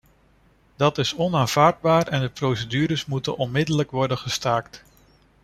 [0.75, 4.83] Dat is onaanvaardbaar en de procedures moeten onmiddellijk worden gestaakt.